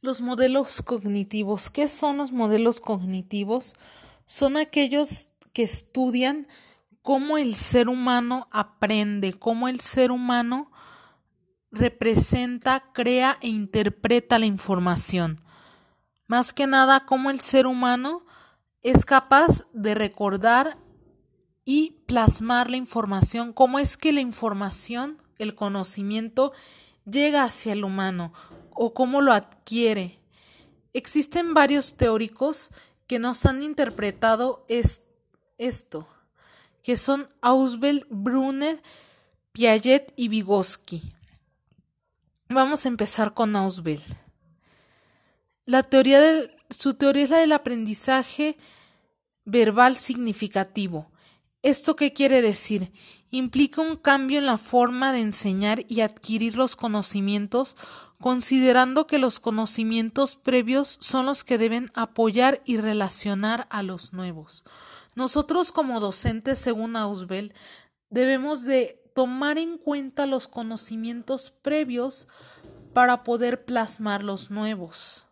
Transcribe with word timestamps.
Los 0.00 0.20
modelos 0.20 0.80
cognitivos. 0.82 1.70
¿Qué 1.70 1.88
son 1.88 2.18
los 2.18 2.30
modelos 2.30 2.80
cognitivos? 2.80 3.74
Son 4.26 4.56
aquellos 4.56 5.30
que 5.52 5.64
estudian 5.64 6.46
cómo 7.02 7.36
el 7.36 7.56
ser 7.56 7.88
humano 7.88 8.46
aprende, 8.52 9.32
cómo 9.32 9.66
el 9.66 9.80
ser 9.80 10.12
humano 10.12 10.70
representa, 11.72 12.92
crea 12.92 13.38
e 13.40 13.48
interpreta 13.48 14.38
la 14.38 14.46
información. 14.46 15.40
Más 16.26 16.52
que 16.52 16.66
nada, 16.66 17.04
cómo 17.06 17.30
el 17.30 17.40
ser 17.40 17.66
humano 17.66 18.24
es 18.82 19.04
capaz 19.04 19.66
de 19.72 19.94
recordar 19.94 20.78
y 21.64 22.02
plasmar 22.06 22.70
la 22.70 22.76
información, 22.76 23.52
cómo 23.52 23.78
es 23.78 23.96
que 23.96 24.12
la 24.12 24.20
información, 24.20 25.20
el 25.38 25.54
conocimiento, 25.54 26.52
llega 27.04 27.44
hacia 27.44 27.72
el 27.72 27.84
humano, 27.84 28.32
o 28.80 28.94
cómo 28.94 29.20
lo 29.20 29.32
adquiere. 29.32 30.20
Existen 30.92 31.52
varios 31.52 31.96
teóricos 31.96 32.70
que 33.08 33.18
nos 33.18 33.44
han 33.44 33.62
interpretado 33.62 34.64
esto, 35.58 36.06
que 36.84 36.96
son 36.96 37.28
Ausbel, 37.40 38.06
Brunner, 38.08 38.80
Piaget 39.50 40.12
y 40.14 40.28
Vygotsky. 40.28 41.12
Vamos 42.48 42.86
a 42.86 42.88
empezar 42.88 43.34
con 43.34 43.56
Ausbel. 43.56 44.00
La 45.64 45.82
teoría 45.82 46.20
su 46.70 46.94
teoría 46.94 47.24
es 47.24 47.30
la 47.30 47.38
del 47.38 47.52
aprendizaje 47.52 48.56
verbal 49.44 49.96
significativo. 49.96 51.10
¿Esto 51.62 51.96
qué 51.96 52.12
quiere 52.12 52.42
decir? 52.42 52.92
Implica 53.30 53.80
un 53.80 53.96
cambio 53.96 54.38
en 54.38 54.46
la 54.46 54.58
forma 54.58 55.12
de 55.12 55.20
enseñar 55.20 55.84
y 55.88 56.02
adquirir 56.02 56.56
los 56.56 56.76
conocimientos 56.76 57.74
considerando 58.20 59.06
que 59.06 59.18
los 59.18 59.40
conocimientos 59.40 60.36
previos 60.36 60.98
son 61.00 61.26
los 61.26 61.44
que 61.44 61.58
deben 61.58 61.90
apoyar 61.94 62.60
y 62.64 62.76
relacionar 62.78 63.66
a 63.70 63.82
los 63.82 64.12
nuevos. 64.12 64.64
Nosotros 65.14 65.72
como 65.72 66.00
docentes, 66.00 66.58
según 66.58 66.96
Ausbel, 66.96 67.54
debemos 68.10 68.64
de 68.64 69.00
tomar 69.14 69.58
en 69.58 69.78
cuenta 69.78 70.26
los 70.26 70.48
conocimientos 70.48 71.50
previos 71.50 72.28
para 72.92 73.24
poder 73.24 73.64
plasmar 73.64 74.24
los 74.24 74.50
nuevos. 74.50 75.27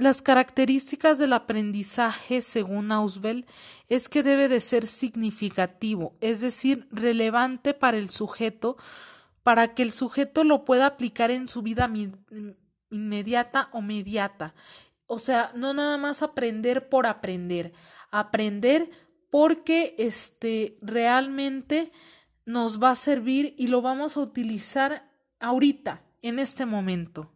Las 0.00 0.22
características 0.22 1.18
del 1.18 1.34
aprendizaje, 1.34 2.40
según 2.40 2.90
Ausbel, 2.90 3.44
es 3.90 4.08
que 4.08 4.22
debe 4.22 4.48
de 4.48 4.62
ser 4.62 4.86
significativo, 4.86 6.16
es 6.22 6.40
decir, 6.40 6.88
relevante 6.90 7.74
para 7.74 7.98
el 7.98 8.08
sujeto, 8.08 8.78
para 9.42 9.74
que 9.74 9.82
el 9.82 9.92
sujeto 9.92 10.42
lo 10.42 10.64
pueda 10.64 10.86
aplicar 10.86 11.30
en 11.30 11.48
su 11.48 11.60
vida 11.60 11.92
inmediata 12.90 13.68
o 13.72 13.82
mediata. 13.82 14.54
O 15.04 15.18
sea, 15.18 15.52
no 15.54 15.74
nada 15.74 15.98
más 15.98 16.22
aprender 16.22 16.88
por 16.88 17.06
aprender, 17.06 17.74
aprender 18.10 18.88
porque 19.28 19.94
este 19.98 20.78
realmente 20.80 21.92
nos 22.46 22.82
va 22.82 22.92
a 22.92 22.96
servir 22.96 23.54
y 23.58 23.66
lo 23.66 23.82
vamos 23.82 24.16
a 24.16 24.20
utilizar 24.20 25.12
ahorita, 25.40 26.02
en 26.22 26.38
este 26.38 26.64
momento. 26.64 27.30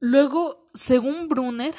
Luego, 0.00 0.68
según 0.74 1.28
Brunner, 1.28 1.74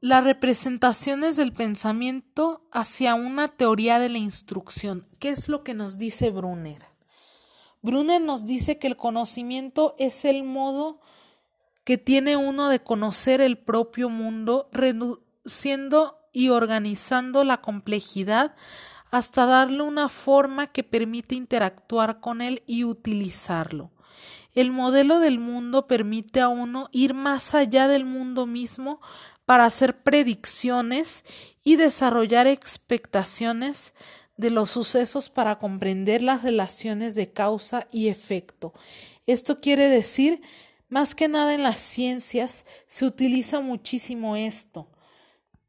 las 0.00 0.24
representaciones 0.24 1.36
del 1.36 1.52
pensamiento 1.52 2.66
hacia 2.72 3.14
una 3.14 3.56
teoría 3.56 3.98
de 3.98 4.08
la 4.08 4.18
instrucción. 4.18 5.06
¿Qué 5.20 5.30
es 5.30 5.48
lo 5.48 5.62
que 5.62 5.72
nos 5.72 5.98
dice 5.98 6.30
Brunner? 6.30 6.82
Brunner 7.80 8.20
nos 8.20 8.44
dice 8.44 8.78
que 8.78 8.88
el 8.88 8.96
conocimiento 8.96 9.94
es 9.98 10.24
el 10.24 10.42
modo 10.42 11.00
que 11.84 11.96
tiene 11.96 12.36
uno 12.36 12.68
de 12.68 12.82
conocer 12.82 13.40
el 13.40 13.56
propio 13.56 14.08
mundo, 14.08 14.68
reduciendo 14.72 16.18
y 16.32 16.48
organizando 16.48 17.44
la 17.44 17.60
complejidad 17.60 18.56
hasta 19.12 19.46
darle 19.46 19.82
una 19.82 20.08
forma 20.08 20.66
que 20.66 20.82
permite 20.82 21.36
interactuar 21.36 22.18
con 22.18 22.42
él 22.42 22.64
y 22.66 22.82
utilizarlo. 22.82 23.93
El 24.54 24.70
modelo 24.70 25.18
del 25.18 25.38
mundo 25.38 25.86
permite 25.86 26.40
a 26.40 26.48
uno 26.48 26.88
ir 26.92 27.14
más 27.14 27.54
allá 27.54 27.88
del 27.88 28.04
mundo 28.04 28.46
mismo 28.46 29.00
para 29.44 29.66
hacer 29.66 30.02
predicciones 30.02 31.24
y 31.62 31.76
desarrollar 31.76 32.46
expectaciones 32.46 33.94
de 34.36 34.50
los 34.50 34.70
sucesos 34.70 35.30
para 35.30 35.58
comprender 35.58 36.22
las 36.22 36.42
relaciones 36.42 37.14
de 37.14 37.32
causa 37.32 37.86
y 37.92 38.08
efecto. 38.08 38.72
Esto 39.26 39.60
quiere 39.60 39.88
decir, 39.88 40.42
más 40.88 41.14
que 41.14 41.28
nada 41.28 41.54
en 41.54 41.62
las 41.62 41.78
ciencias 41.78 42.64
se 42.86 43.04
utiliza 43.04 43.60
muchísimo 43.60 44.36
esto. 44.36 44.88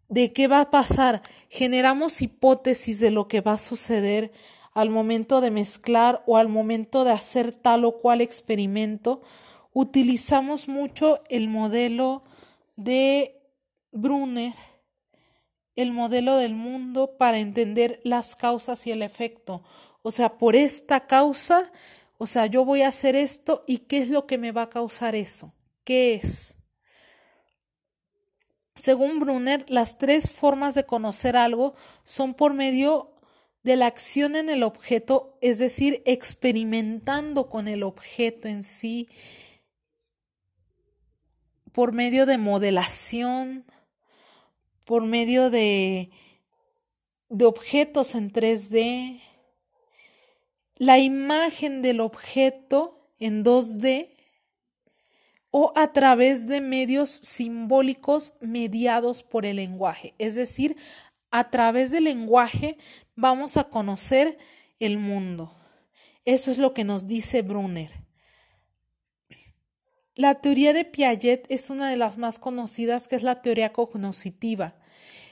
¿De 0.08 0.34
qué 0.34 0.48
va 0.48 0.62
a 0.62 0.70
pasar? 0.70 1.22
Generamos 1.50 2.22
hipótesis 2.22 3.00
de 3.00 3.12
lo 3.12 3.28
que 3.28 3.42
va 3.42 3.54
a 3.54 3.58
suceder 3.58 4.32
al 4.76 4.90
momento 4.90 5.42
de 5.42 5.52
mezclar 5.52 6.22
o 6.28 6.38
al 6.38 6.50
momento 6.50 7.06
de 7.06 7.12
hacer 7.12 7.54
tal 7.54 7.86
o 7.86 8.00
cual 8.00 8.20
experimento, 8.20 9.22
utilizamos 9.74 10.68
mucho 10.68 11.22
el 11.30 11.48
modelo 11.48 12.24
de 12.76 13.42
Brunner, 13.94 14.54
el 15.76 15.94
modelo 15.94 16.36
del 16.36 16.56
mundo 16.56 17.16
para 17.18 17.40
entender 17.40 18.02
las 18.04 18.36
causas 18.36 18.86
y 18.86 18.92
el 18.92 19.02
efecto. 19.02 19.64
O 20.02 20.12
sea, 20.12 20.38
por 20.38 20.58
esta 20.58 21.08
causa, 21.08 21.72
o 22.18 22.28
sea, 22.28 22.46
yo 22.46 22.66
voy 22.66 22.82
a 22.82 22.90
hacer 22.90 23.16
esto 23.16 23.64
y 23.66 23.80
qué 23.80 24.00
es 24.00 24.10
lo 24.10 24.28
que 24.28 24.38
me 24.38 24.52
va 24.52 24.64
a 24.64 24.70
causar 24.70 25.16
eso. 25.16 25.54
¿Qué 25.86 26.16
es? 26.16 26.58
Según 28.76 29.22
Brunner, 29.22 29.66
las 29.70 29.98
tres 29.98 30.30
formas 30.30 30.76
de 30.76 30.86
conocer 30.86 31.38
algo 31.38 31.76
son 32.04 32.34
por 32.34 32.54
medio 32.54 33.15
de 33.66 33.76
la 33.76 33.88
acción 33.88 34.36
en 34.36 34.52
el 34.52 34.62
objeto, 34.62 35.40
es 35.42 35.58
decir, 35.58 36.04
experimentando 36.06 37.50
con 37.50 37.68
el 37.68 37.82
objeto 37.82 38.48
en 38.48 38.64
sí, 38.64 39.10
por 41.72 41.92
medio 41.92 42.28
de 42.28 42.38
modelación, 42.38 43.66
por 44.84 45.04
medio 45.04 45.50
de, 45.50 46.12
de 47.30 47.46
objetos 47.46 48.14
en 48.14 48.32
3D, 48.32 49.20
la 50.76 51.00
imagen 51.00 51.82
del 51.82 52.02
objeto 52.02 53.10
en 53.18 53.44
2D 53.44 54.10
o 55.50 55.74
a 55.76 55.92
través 55.92 56.46
de 56.46 56.62
medios 56.62 57.10
simbólicos 57.10 58.36
mediados 58.42 59.24
por 59.24 59.44
el 59.44 59.56
lenguaje, 59.56 60.14
es 60.20 60.36
decir, 60.36 60.78
a 61.32 61.50
través 61.50 61.92
del 61.92 62.04
lenguaje 62.04 62.78
vamos 63.16 63.58
a 63.58 63.66
conocer 63.66 64.38
el 64.80 64.98
mundo. 64.98 65.52
Eso 66.26 66.52
es 66.52 66.58
lo 66.58 66.74
que 66.74 66.84
nos 66.84 67.08
dice 67.08 67.42
Brunner. 67.42 67.92
La 70.16 70.36
teoría 70.36 70.74
de 70.74 70.86
Piaget 70.86 71.46
es 71.50 71.70
una 71.70 71.90
de 71.90 71.98
las 71.98 72.18
más 72.18 72.40
conocidas, 72.40 73.08
que 73.08 73.16
es 73.16 73.24
la 73.24 73.42
teoría 73.42 73.74
cognoscitiva. 73.74 74.76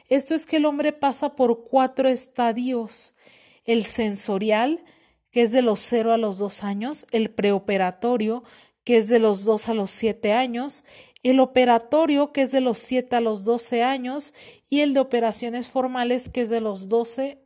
Esto 0.10 0.36
es 0.36 0.46
que 0.46 0.58
el 0.58 0.66
hombre 0.66 0.92
pasa 0.92 1.36
por 1.36 1.64
cuatro 1.64 2.10
estadios. 2.10 3.16
El 3.64 3.86
sensorial, 3.86 4.84
que 5.32 5.44
es 5.44 5.52
de 5.54 5.62
los 5.62 5.80
cero 5.80 6.12
a 6.12 6.18
los 6.18 6.38
dos 6.38 6.64
años, 6.64 7.08
el 7.12 7.32
preoperatorio, 7.32 8.44
que 8.84 8.98
es 8.98 9.08
de 9.08 9.20
los 9.20 9.46
dos 9.46 9.70
a 9.70 9.74
los 9.74 9.90
siete 9.90 10.34
años, 10.34 10.84
el 11.24 11.40
operatorio, 11.40 12.34
que 12.34 12.42
es 12.42 12.52
de 12.52 12.60
los 12.60 12.78
7 12.78 13.16
a 13.16 13.22
los 13.22 13.46
12 13.46 13.82
años, 13.82 14.34
y 14.70 14.82
el 14.82 14.94
de 14.94 15.00
operaciones 15.00 15.70
formales, 15.70 16.28
que 16.28 16.42
es 16.42 16.50
de 16.50 16.60
los 16.60 16.90
12 16.90 17.43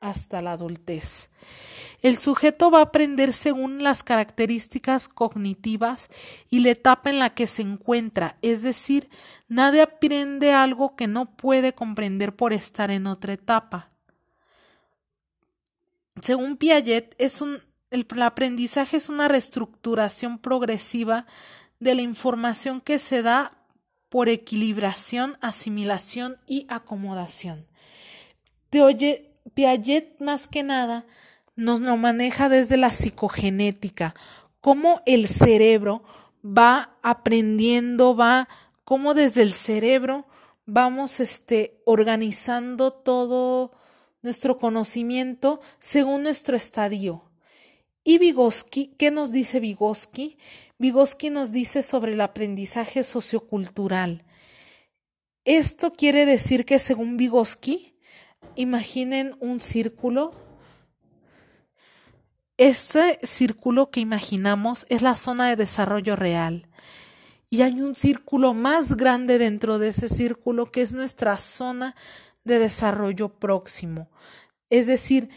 hasta 0.00 0.42
la 0.42 0.52
adultez. 0.52 1.30
El 2.00 2.18
sujeto 2.18 2.70
va 2.70 2.78
a 2.78 2.82
aprender 2.82 3.32
según 3.32 3.82
las 3.82 4.02
características 4.02 5.08
cognitivas 5.08 6.08
y 6.48 6.60
la 6.60 6.70
etapa 6.70 7.10
en 7.10 7.18
la 7.18 7.30
que 7.30 7.46
se 7.46 7.62
encuentra, 7.62 8.38
es 8.40 8.62
decir, 8.62 9.08
nadie 9.48 9.82
aprende 9.82 10.52
algo 10.52 10.94
que 10.94 11.08
no 11.08 11.26
puede 11.26 11.72
comprender 11.72 12.36
por 12.36 12.52
estar 12.52 12.90
en 12.90 13.06
otra 13.06 13.32
etapa. 13.32 13.90
Según 16.22 16.56
Piaget, 16.56 17.16
un, 17.40 17.62
el 17.90 18.06
aprendizaje 18.22 18.96
es 18.96 19.08
una 19.08 19.28
reestructuración 19.28 20.38
progresiva 20.38 21.26
de 21.80 21.94
la 21.94 22.02
información 22.02 22.80
que 22.80 22.98
se 22.98 23.22
da 23.22 23.54
por 24.08 24.28
equilibración, 24.28 25.36
asimilación 25.40 26.38
y 26.46 26.66
acomodación. 26.68 27.66
Piaget 29.54 30.20
más 30.20 30.46
que 30.46 30.62
nada 30.62 31.06
nos 31.56 31.80
lo 31.80 31.96
maneja 31.96 32.48
desde 32.48 32.76
la 32.76 32.90
psicogenética, 32.90 34.14
cómo 34.60 35.02
el 35.06 35.26
cerebro 35.26 36.02
va 36.44 36.96
aprendiendo, 37.02 38.14
va, 38.14 38.48
cómo 38.84 39.12
desde 39.14 39.42
el 39.42 39.52
cerebro 39.52 40.26
vamos 40.66 41.18
este, 41.18 41.80
organizando 41.84 42.92
todo, 42.92 43.72
nuestro 44.22 44.58
conocimiento 44.58 45.60
según 45.78 46.22
nuestro 46.22 46.56
estadio. 46.56 47.24
¿Y 48.04 48.18
Vygotsky? 48.18 48.94
¿Qué 48.98 49.10
nos 49.10 49.32
dice 49.32 49.60
Vygotsky? 49.60 50.38
Vygotsky 50.78 51.30
nos 51.30 51.52
dice 51.52 51.82
sobre 51.82 52.12
el 52.12 52.20
aprendizaje 52.20 53.02
sociocultural. 53.02 54.24
Esto 55.44 55.92
quiere 55.92 56.24
decir 56.24 56.64
que 56.64 56.78
según 56.78 57.16
Vygotsky, 57.16 57.97
imaginen 58.58 59.36
un 59.38 59.60
círculo. 59.60 60.34
Ese 62.56 63.20
círculo 63.22 63.90
que 63.90 64.00
imaginamos 64.00 64.84
es 64.88 65.00
la 65.00 65.14
zona 65.14 65.48
de 65.48 65.54
desarrollo 65.54 66.16
real. 66.16 66.68
Y 67.48 67.62
hay 67.62 67.80
un 67.80 67.94
círculo 67.94 68.54
más 68.54 68.96
grande 68.96 69.38
dentro 69.38 69.78
de 69.78 69.88
ese 69.88 70.08
círculo 70.08 70.66
que 70.66 70.82
es 70.82 70.92
nuestra 70.92 71.36
zona 71.36 71.94
de 72.44 72.58
desarrollo 72.58 73.28
próximo. 73.28 74.10
Es 74.70 74.88
decir, 74.88 75.30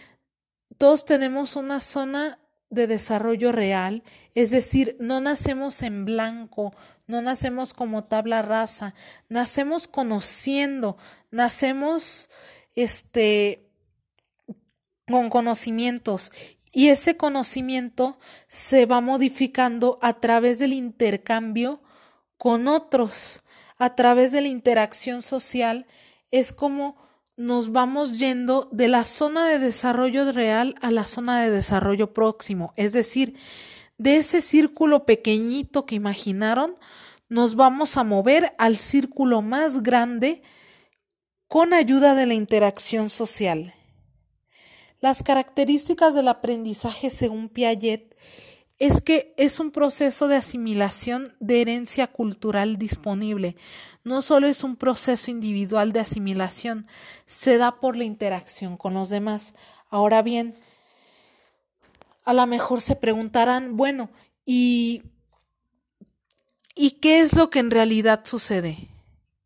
todos 0.80 1.06
tenemos 1.06 1.56
una 1.56 1.80
zona 1.80 2.40
de 2.72 2.88
desarrollo 2.88 3.52
real, 3.52 4.02
es 4.34 4.50
decir, 4.50 4.96
no 5.00 5.22
nacemos 5.22 5.84
en 5.84 6.06
blanco, 6.06 6.74
no 7.06 7.22
nacemos 7.22 7.74
como 7.74 8.06
tabla 8.06 8.42
rasa, 8.42 8.96
nacemos 9.28 9.88
conociendo, 9.88 10.98
nacemos 11.30 12.30
este 12.76 13.68
con 15.08 15.30
conocimientos 15.30 16.32
y 16.72 16.88
ese 16.88 17.18
conocimiento 17.18 18.18
se 18.48 18.86
va 18.86 19.02
modificando 19.02 20.00
a 20.02 20.14
través 20.20 20.60
del 20.60 20.74
intercambio 20.74 21.82
con 22.38 22.68
otros, 22.68 23.42
a 23.78 23.96
través 23.96 24.32
de 24.32 24.42
la 24.42 24.48
interacción 24.48 25.22
social, 25.22 25.86
es 26.32 26.54
como 26.54 26.96
nos 27.36 27.72
vamos 27.72 28.20
yendo 28.20 28.70
de 28.72 28.88
la 28.88 29.04
zona 29.04 29.48
de 29.48 29.60
desarrollo 29.60 30.32
real 30.32 30.76
a 30.82 30.92
la 30.92 31.08
zona 31.08 31.42
de 31.42 31.52
desarrollo 31.52 32.14
próximo. 32.14 32.74
Es 32.78 32.94
decir, 32.94 33.36
de 33.98 34.18
ese 34.18 34.42
círculo 34.42 35.06
pequeñito 35.06 35.86
que 35.86 35.96
imaginaron, 35.96 36.76
nos 37.30 37.56
vamos 37.56 37.98
a 37.98 38.04
mover 38.04 38.54
al 38.58 38.76
círculo 38.76 39.42
más 39.42 39.84
grande 39.84 40.42
con 41.52 41.74
ayuda 41.74 42.16
de 42.16 42.26
la 42.26 42.34
interacción 42.34 43.10
social. 43.10 43.74
Las 45.02 45.22
características 45.22 46.16
del 46.16 46.30
aprendizaje 46.30 47.10
según 47.10 47.50
Piaget 47.50 48.16
es 48.80 49.02
que 49.02 49.34
es 49.36 49.60
un 49.60 49.72
proceso 49.72 50.30
de 50.30 50.38
asimilación 50.38 51.36
de 51.42 51.60
herencia 51.60 52.08
cultural 52.08 52.78
disponible. 52.78 53.58
No 54.06 54.22
solo 54.22 54.48
es 54.48 54.64
un 54.64 54.78
proceso 54.78 55.30
individual 55.30 55.92
de 55.92 56.00
asimilación, 56.00 56.88
se 57.26 57.58
da 57.58 57.82
por 57.82 57.98
la 57.98 58.06
interacción 58.06 58.78
con 58.78 58.94
los 58.94 59.10
demás. 59.10 59.54
Ahora 59.90 60.22
bien, 60.22 60.58
a 62.24 62.32
lo 62.32 62.48
mejor 62.48 62.80
se 62.80 62.96
preguntarán, 62.96 63.76
bueno, 63.76 64.10
¿y, 64.46 65.04
¿y 66.76 66.92
qué 66.92 67.20
es 67.20 67.34
lo 67.36 67.50
que 67.50 67.60
en 67.60 67.72
realidad 67.72 68.22
sucede? 68.24 68.91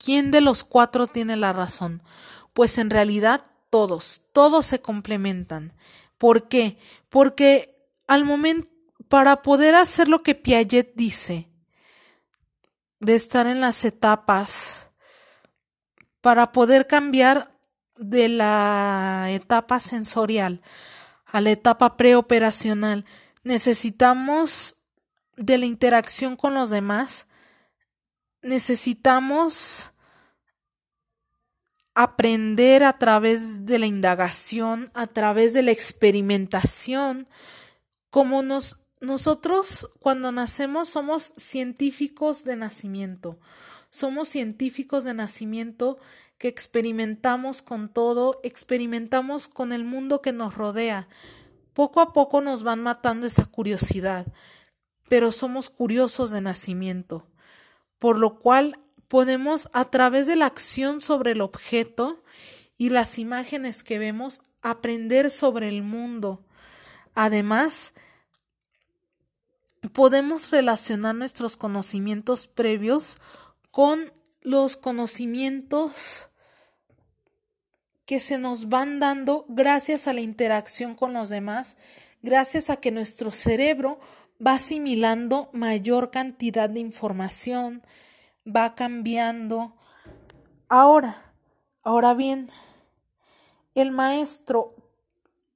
¿Quién 0.05 0.29
de 0.29 0.39
los 0.39 0.63
cuatro 0.63 1.07
tiene 1.07 1.35
la 1.35 1.51
razón? 1.51 2.03
Pues 2.53 2.77
en 2.77 2.91
realidad 2.91 3.43
todos, 3.71 4.21
todos 4.33 4.67
se 4.67 4.79
complementan. 4.79 5.73
¿Por 6.19 6.47
qué? 6.47 6.77
Porque 7.09 7.75
al 8.05 8.23
momento 8.23 8.69
para 9.09 9.41
poder 9.41 9.73
hacer 9.73 10.07
lo 10.07 10.21
que 10.21 10.35
Piaget 10.35 10.93
dice, 10.93 11.49
de 12.99 13.15
estar 13.15 13.47
en 13.47 13.61
las 13.61 13.83
etapas, 13.83 14.89
para 16.21 16.51
poder 16.51 16.85
cambiar 16.85 17.57
de 17.97 18.29
la 18.29 19.25
etapa 19.29 19.79
sensorial 19.79 20.61
a 21.25 21.41
la 21.41 21.49
etapa 21.49 21.97
preoperacional, 21.97 23.05
necesitamos 23.43 24.77
de 25.35 25.57
la 25.57 25.65
interacción 25.65 26.35
con 26.35 26.53
los 26.53 26.69
demás, 26.69 27.25
necesitamos 28.43 29.93
aprender 31.95 32.83
a 32.83 32.93
través 32.99 33.65
de 33.65 33.79
la 33.79 33.87
indagación, 33.87 34.91
a 34.93 35.07
través 35.07 35.53
de 35.53 35.63
la 35.63 35.71
experimentación, 35.71 37.27
como 38.09 38.43
nos 38.43 38.81
nosotros 39.01 39.89
cuando 39.99 40.31
nacemos 40.31 40.89
somos 40.89 41.33
científicos 41.37 42.43
de 42.43 42.55
nacimiento. 42.55 43.39
Somos 43.89 44.29
científicos 44.29 45.03
de 45.03 45.13
nacimiento 45.13 45.97
que 46.37 46.47
experimentamos 46.47 47.61
con 47.61 47.89
todo, 47.89 48.39
experimentamos 48.43 49.47
con 49.47 49.71
el 49.71 49.85
mundo 49.85 50.21
que 50.21 50.33
nos 50.33 50.55
rodea. 50.55 51.07
Poco 51.73 52.01
a 52.01 52.13
poco 52.13 52.41
nos 52.41 52.63
van 52.63 52.81
matando 52.81 53.27
esa 53.27 53.45
curiosidad, 53.45 54.25
pero 55.07 55.31
somos 55.31 55.69
curiosos 55.69 56.31
de 56.31 56.41
nacimiento, 56.41 57.27
por 57.99 58.17
lo 58.17 58.39
cual 58.39 58.79
podemos 59.07 59.69
a 59.73 59.85
través 59.85 60.27
de 60.27 60.35
la 60.35 60.45
acción 60.45 61.01
sobre 61.01 61.31
el 61.31 61.41
objeto 61.41 62.23
y 62.77 62.89
las 62.89 63.19
imágenes 63.19 63.83
que 63.83 63.99
vemos 63.99 64.41
aprender 64.61 65.29
sobre 65.29 65.67
el 65.67 65.83
mundo. 65.83 66.43
Además, 67.13 67.93
podemos 69.93 70.51
relacionar 70.51 71.15
nuestros 71.15 71.55
conocimientos 71.55 72.47
previos 72.47 73.19
con 73.71 74.11
los 74.41 74.77
conocimientos 74.77 76.29
que 78.05 78.19
se 78.19 78.37
nos 78.37 78.69
van 78.69 78.99
dando 78.99 79.45
gracias 79.49 80.07
a 80.07 80.13
la 80.13 80.21
interacción 80.21 80.95
con 80.95 81.13
los 81.13 81.29
demás, 81.29 81.77
gracias 82.21 82.69
a 82.69 82.77
que 82.77 82.91
nuestro 82.91 83.31
cerebro 83.31 83.99
va 84.45 84.53
asimilando 84.53 85.49
mayor 85.53 86.11
cantidad 86.11 86.69
de 86.69 86.79
información, 86.79 87.83
va 88.45 88.75
cambiando. 88.75 89.75
Ahora, 90.69 91.15
ahora 91.83 92.13
bien, 92.13 92.49
el 93.73 93.91
maestro, 93.91 94.75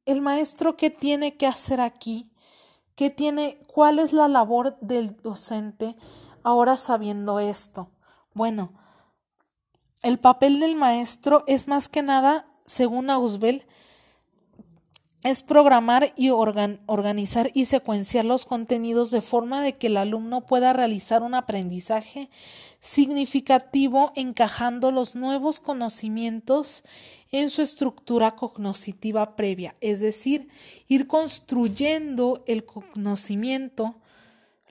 el 0.06 0.22
maestro 0.22 0.78
que 0.78 0.90
tiene 0.90 1.38
que 1.38 1.48
hacer 1.48 1.82
aquí 1.82 2.32
¿Qué 3.00 3.10
tiene, 3.10 3.64
cuál 3.74 3.98
es 3.98 4.12
la 4.12 4.28
labor 4.28 4.78
del 4.82 5.16
docente 5.22 5.96
ahora 6.44 6.76
sabiendo 6.76 7.40
esto? 7.40 7.92
Bueno, 8.34 8.74
el 10.02 10.20
papel 10.20 10.60
del 10.60 10.76
maestro 10.76 11.46
es 11.48 11.70
más 11.70 11.88
que 11.88 12.04
nada, 12.04 12.46
según 12.66 13.10
Ausbel, 13.10 13.66
es 15.24 15.42
programar 15.42 16.14
y 16.16 16.30
organizar 16.30 17.52
y 17.54 17.66
secuenciar 17.66 18.24
los 18.24 18.46
contenidos 18.46 19.12
de 19.12 19.22
forma 19.22 19.62
de 19.62 19.78
que 19.78 19.88
el 19.88 19.98
alumno 19.98 20.46
pueda 20.46 20.72
realizar 20.72 21.24
un 21.24 21.36
aprendizaje 21.36 22.30
significativo 22.80 24.14
encajando 24.16 24.92
los 24.92 25.16
nuevos 25.16 25.60
conocimientos 25.60 26.84
en 27.32 27.50
su 27.50 27.62
estructura 27.62 28.38
cognoscitiva 28.38 29.36
previa, 29.36 29.76
es 29.82 30.00
decir, 30.00 30.48
ir 30.88 31.08
construyendo 31.08 32.44
el 32.48 32.64
conocimiento, 32.64 33.96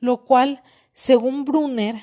lo 0.00 0.24
cual, 0.24 0.62
según 0.94 1.44
Brunner, 1.44 1.96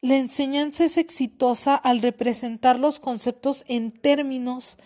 la 0.00 0.16
enseñanza 0.16 0.84
es 0.84 0.96
exitosa 0.96 1.74
al 1.74 2.00
representar 2.00 2.78
los 2.78 3.00
conceptos 3.00 3.64
en 3.66 3.90
términos 3.90 4.78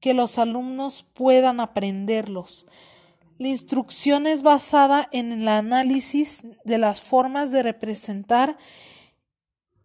que 0.00 0.14
los 0.14 0.38
alumnos 0.38 1.06
puedan 1.14 1.60
aprenderlos. 1.60 2.66
La 3.38 3.48
instrucción 3.48 4.26
es 4.26 4.42
basada 4.42 5.08
en 5.12 5.32
el 5.32 5.48
análisis 5.48 6.44
de 6.64 6.78
las 6.78 7.02
formas 7.02 7.50
de 7.52 7.62
representar 7.62 8.56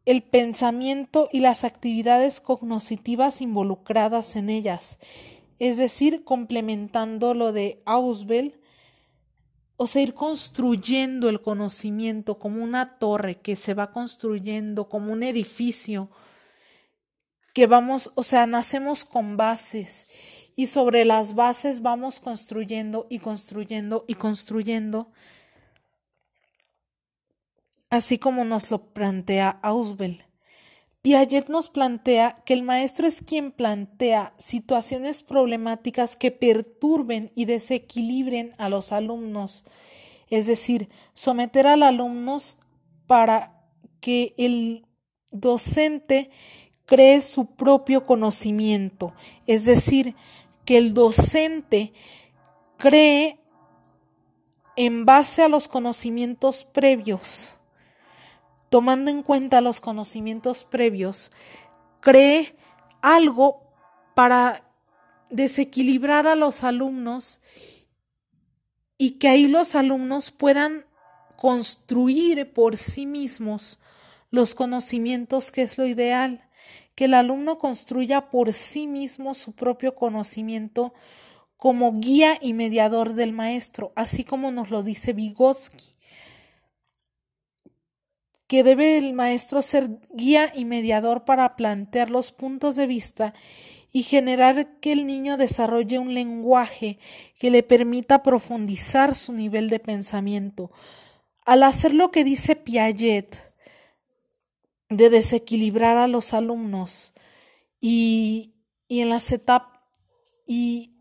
el 0.05 0.23
pensamiento 0.23 1.29
y 1.31 1.41
las 1.41 1.63
actividades 1.63 2.39
cognitivas 2.39 3.41
involucradas 3.41 4.35
en 4.35 4.49
ellas, 4.49 4.97
es 5.59 5.77
decir, 5.77 6.23
complementando 6.23 7.33
lo 7.33 7.51
de 7.51 7.83
Ausbel, 7.85 8.59
o 9.77 9.85
sea, 9.87 10.01
ir 10.01 10.13
construyendo 10.13 11.29
el 11.29 11.41
conocimiento 11.41 12.39
como 12.39 12.63
una 12.63 12.97
torre 12.99 13.39
que 13.39 13.55
se 13.55 13.73
va 13.73 13.91
construyendo, 13.91 14.89
como 14.89 15.11
un 15.11 15.23
edificio, 15.23 16.09
que 17.53 17.67
vamos, 17.67 18.11
o 18.15 18.23
sea, 18.23 18.47
nacemos 18.47 19.05
con 19.05 19.37
bases 19.37 20.51
y 20.55 20.67
sobre 20.67 21.05
las 21.05 21.35
bases 21.35 21.81
vamos 21.81 22.19
construyendo 22.19 23.07
y 23.09 23.19
construyendo 23.19 24.05
y 24.07 24.15
construyendo, 24.15 25.11
así 27.89 28.17
como 28.17 28.45
nos 28.45 28.71
lo 28.71 28.93
plantea 28.93 29.59
Ausbel. 29.61 30.23
Piaget 31.01 31.49
nos 31.49 31.69
plantea 31.69 32.35
que 32.45 32.53
el 32.53 32.61
maestro 32.61 33.07
es 33.07 33.23
quien 33.23 33.51
plantea 33.51 34.33
situaciones 34.37 35.23
problemáticas 35.23 36.15
que 36.15 36.29
perturben 36.29 37.31
y 37.33 37.45
desequilibren 37.45 38.53
a 38.59 38.69
los 38.69 38.91
alumnos, 38.91 39.63
es 40.29 40.45
decir, 40.45 40.89
someter 41.13 41.65
al 41.65 41.81
alumno 41.81 42.37
para 43.07 43.65
que 43.99 44.35
el 44.37 44.85
docente 45.31 46.29
cree 46.91 47.21
su 47.21 47.45
propio 47.45 48.05
conocimiento, 48.05 49.13
es 49.47 49.63
decir, 49.63 50.13
que 50.65 50.77
el 50.77 50.93
docente 50.93 51.93
cree 52.77 53.39
en 54.75 55.05
base 55.05 55.41
a 55.41 55.47
los 55.47 55.69
conocimientos 55.69 56.65
previos, 56.65 57.61
tomando 58.67 59.09
en 59.09 59.23
cuenta 59.23 59.61
los 59.61 59.79
conocimientos 59.79 60.65
previos, 60.65 61.31
cree 62.01 62.57
algo 63.01 63.63
para 64.13 64.69
desequilibrar 65.29 66.27
a 66.27 66.35
los 66.35 66.65
alumnos 66.65 67.39
y 68.97 69.11
que 69.11 69.29
ahí 69.29 69.47
los 69.47 69.75
alumnos 69.75 70.31
puedan 70.31 70.85
construir 71.37 72.51
por 72.51 72.75
sí 72.75 73.05
mismos 73.05 73.79
los 74.29 74.55
conocimientos 74.55 75.53
que 75.53 75.61
es 75.61 75.77
lo 75.77 75.85
ideal, 75.85 76.49
que 76.95 77.05
el 77.05 77.13
alumno 77.13 77.57
construya 77.57 78.29
por 78.29 78.53
sí 78.53 78.87
mismo 78.87 79.33
su 79.33 79.53
propio 79.53 79.95
conocimiento 79.95 80.93
como 81.57 81.99
guía 81.99 82.39
y 82.41 82.53
mediador 82.53 83.13
del 83.13 83.33
maestro, 83.33 83.93
así 83.95 84.23
como 84.23 84.51
nos 84.51 84.71
lo 84.71 84.81
dice 84.81 85.13
Vygotsky, 85.13 85.91
que 88.47 88.63
debe 88.63 88.97
el 88.97 89.13
maestro 89.13 89.61
ser 89.61 89.99
guía 90.11 90.51
y 90.55 90.65
mediador 90.65 91.23
para 91.23 91.55
plantear 91.55 92.09
los 92.09 92.31
puntos 92.31 92.75
de 92.75 92.87
vista 92.87 93.33
y 93.93 94.03
generar 94.03 94.79
que 94.79 94.91
el 94.91 95.05
niño 95.05 95.37
desarrolle 95.37 95.99
un 95.99 96.13
lenguaje 96.13 96.97
que 97.37 97.51
le 97.51 97.61
permita 97.61 98.23
profundizar 98.23 99.15
su 99.15 99.31
nivel 99.31 99.69
de 99.69 99.79
pensamiento. 99.79 100.71
Al 101.45 101.63
hacer 101.63 101.93
lo 101.93 102.11
que 102.11 102.23
dice 102.23 102.55
Piaget, 102.55 103.50
de 104.91 105.09
desequilibrar 105.09 105.97
a 105.97 106.07
los 106.07 106.33
alumnos 106.33 107.13
y, 107.79 108.53
y 108.87 108.99
en 108.99 109.09
las 109.09 109.31
etapas 109.31 109.79
y 110.45 110.91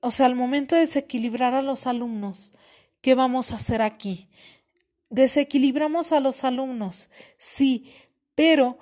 o 0.00 0.12
sea, 0.12 0.26
al 0.26 0.36
momento 0.36 0.76
de 0.76 0.82
desequilibrar 0.82 1.54
a 1.54 1.62
los 1.62 1.88
alumnos, 1.88 2.52
¿qué 3.00 3.16
vamos 3.16 3.50
a 3.50 3.56
hacer 3.56 3.82
aquí? 3.82 4.28
Desequilibramos 5.10 6.12
a 6.12 6.20
los 6.20 6.44
alumnos, 6.44 7.10
sí, 7.36 7.92
pero 8.36 8.78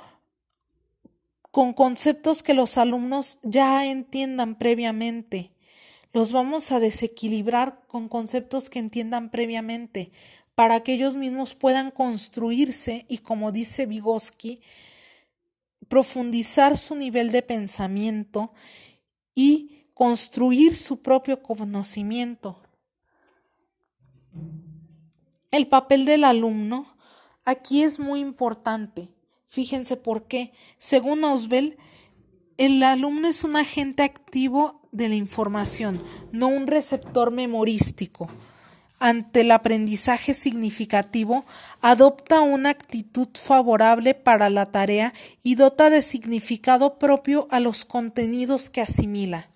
con 1.51 1.73
conceptos 1.73 2.43
que 2.43 2.53
los 2.53 2.77
alumnos 2.77 3.39
ya 3.43 3.87
entiendan 3.87 4.59
previamente. 4.59 5.53
Los 6.13 6.33
vamos 6.33 6.71
a 6.73 6.81
desequilibrar 6.81 7.81
con 7.87 8.11
conceptos 8.11 8.69
que 8.69 8.79
entiendan 8.79 9.31
previamente 9.31 10.13
para 10.57 10.81
que 10.81 10.95
ellos 10.95 11.15
mismos 11.15 11.55
puedan 11.55 11.93
construirse 11.93 13.05
y, 13.09 13.19
como 13.19 13.53
dice 13.53 13.85
Vygotsky, 13.87 14.61
profundizar 15.87 16.79
su 16.79 16.97
nivel 16.97 17.31
de 17.31 17.43
pensamiento 17.43 18.53
y 19.35 19.85
construir 19.93 20.75
su 20.75 21.03
propio 21.03 21.43
conocimiento. 21.43 22.63
El 25.51 25.69
papel 25.69 26.07
del 26.07 26.25
alumno 26.25 26.97
aquí 27.45 27.83
es 27.83 27.99
muy 27.99 28.21
importante. 28.21 29.09
Fíjense 29.49 29.99
por 29.99 30.27
qué. 30.27 30.53
Según 30.79 31.23
Oswell, 31.25 31.77
el 32.57 32.83
alumno 32.83 33.29
es 33.29 33.45
un 33.45 33.57
agente 33.57 34.03
activo 34.03 34.81
de 34.91 35.11
la 35.11 35.17
información, 35.17 36.03
no 36.33 36.49
un 36.49 36.67
receptor 36.67 37.31
memorístico. 37.31 38.27
Ante 38.99 39.43
el 39.43 39.51
aprendizaje 39.51 40.33
significativo, 40.33 41.45
adopta 41.81 42.41
una 42.41 42.71
actitud 42.71 43.29
favorable 43.35 44.15
para 44.15 44.49
la 44.49 44.67
tarea 44.67 45.13
y 45.43 45.55
dota 45.55 45.91
de 45.91 46.01
significado 46.03 46.99
propio 46.99 47.47
a 47.51 47.61
los 47.61 47.85
contenidos 47.85 48.71
que 48.71 48.81
asimila. 48.81 49.51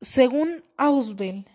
Según 0.00 0.64
Ausbel, 0.78 1.46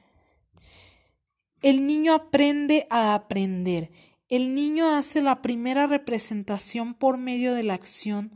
el 1.62 1.88
niño 1.88 2.14
aprende 2.14 2.86
a 2.90 3.16
aprender 3.16 3.90
el 4.30 4.56
niño 4.56 4.94
hace 4.94 5.22
la 5.22 5.42
primera 5.42 5.88
representación 5.88 6.94
por 6.94 7.18
medio 7.18 7.54
de 7.54 7.64
la 7.64 7.76
acción, 7.76 8.34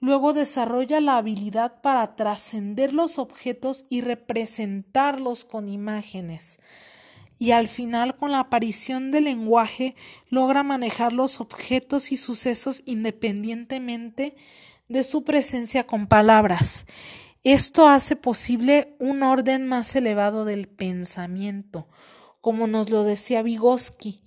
luego 0.00 0.32
desarrolla 0.32 0.98
la 0.98 1.18
habilidad 1.18 1.82
para 1.82 2.16
trascender 2.16 2.94
los 2.94 3.18
objetos 3.18 3.84
y 3.90 4.00
representarlos 4.00 5.44
con 5.44 5.68
imágenes, 5.68 6.58
y 7.38 7.50
al 7.50 7.68
final 7.68 8.16
con 8.16 8.32
la 8.32 8.40
aparición 8.40 9.10
del 9.10 9.24
lenguaje 9.24 9.94
logra 10.28 10.62
manejar 10.62 11.12
los 11.12 11.40
objetos 11.40 12.12
y 12.12 12.16
sucesos 12.16 12.82
independientemente 12.86 14.36
de 14.88 15.04
su 15.04 15.24
presencia 15.24 15.86
con 15.86 16.06
palabras. 16.06 16.86
Esto 17.42 17.86
hace 17.86 18.16
posible 18.16 18.96
un 18.98 19.22
orden 19.22 19.66
más 19.66 19.94
elevado 19.94 20.44
del 20.44 20.66
pensamiento, 20.66 21.88
como 22.40 22.66
nos 22.66 22.90
lo 22.90 23.04
decía 23.04 23.42
Vygotsky. 23.42 24.20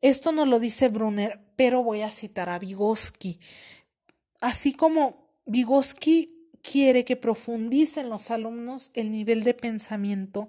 Esto 0.00 0.32
no 0.32 0.46
lo 0.46 0.58
dice 0.58 0.88
Brunner, 0.88 1.40
pero 1.56 1.82
voy 1.82 2.02
a 2.02 2.10
citar 2.10 2.48
a 2.48 2.58
Vygotsky. 2.58 3.38
Así 4.40 4.72
como 4.72 5.28
Vygotsky 5.46 6.48
quiere 6.62 7.04
que 7.04 7.16
profundicen 7.16 8.08
los 8.08 8.30
alumnos 8.30 8.90
el 8.94 9.10
nivel 9.10 9.44
de 9.44 9.54
pensamiento, 9.54 10.48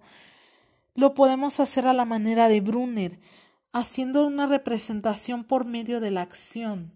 lo 0.96 1.14
podemos 1.14 1.60
hacer 1.60 1.88
a 1.88 1.94
la 1.94 2.06
manera 2.06 2.48
de 2.48 2.62
Brunner, 2.62 3.20
haciendo 3.72 4.26
una 4.26 4.46
representación 4.46 5.44
por 5.44 5.66
medio 5.66 6.00
de 6.00 6.12
la 6.12 6.22
acción. 6.22 6.94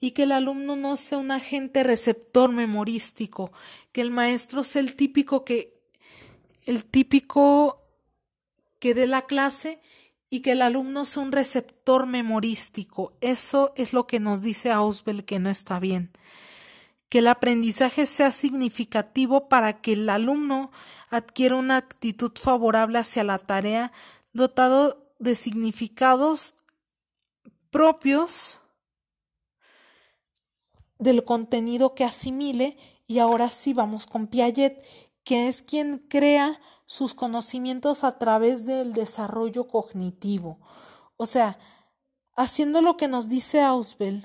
Y 0.00 0.10
que 0.10 0.24
el 0.24 0.32
alumno 0.32 0.76
no 0.76 0.96
sea 0.96 1.18
un 1.18 1.30
agente 1.30 1.82
receptor 1.82 2.52
memorístico, 2.52 3.52
que 3.92 4.00
el 4.00 4.10
maestro 4.10 4.64
sea 4.64 4.82
el 4.82 4.94
típico 4.94 5.44
que 5.44 5.76
el 6.66 6.84
típico 6.84 7.82
que 8.78 8.92
dé 8.92 9.06
la 9.06 9.26
clase 9.26 9.80
y 10.28 10.40
que 10.40 10.52
el 10.52 10.62
alumno 10.62 11.04
sea 11.04 11.22
un 11.22 11.32
receptor 11.32 12.06
memorístico. 12.06 13.16
Eso 13.20 13.72
es 13.76 13.92
lo 13.92 14.06
que 14.06 14.20
nos 14.20 14.42
dice 14.42 14.70
Ausbel 14.70 15.24
que 15.24 15.38
no 15.38 15.48
está 15.48 15.78
bien. 15.78 16.10
Que 17.08 17.18
el 17.18 17.28
aprendizaje 17.28 18.06
sea 18.06 18.30
significativo 18.32 19.48
para 19.48 19.80
que 19.80 19.92
el 19.92 20.08
alumno 20.08 20.70
adquiera 21.08 21.56
una 21.56 21.76
actitud 21.76 22.32
favorable 22.34 22.98
hacia 22.98 23.24
la 23.24 23.38
tarea, 23.38 23.92
dotado 24.32 25.02
de 25.18 25.36
significados 25.36 26.54
propios 27.70 28.60
del 30.98 31.24
contenido 31.24 31.94
que 31.94 32.04
asimile. 32.04 32.76
Y 33.06 33.18
ahora 33.18 33.50
sí 33.50 33.72
vamos 33.72 34.06
con 34.06 34.26
Piaget, 34.26 34.82
que 35.24 35.48
es 35.48 35.62
quien 35.62 35.98
crea 36.08 36.60
sus 36.86 37.14
conocimientos 37.14 38.04
a 38.04 38.18
través 38.18 38.64
del 38.64 38.92
desarrollo 38.92 39.68
cognitivo. 39.68 40.58
O 41.16 41.26
sea, 41.26 41.58
haciendo 42.36 42.80
lo 42.80 42.96
que 42.96 43.08
nos 43.08 43.28
dice 43.28 43.62
Ausbel, 43.62 44.24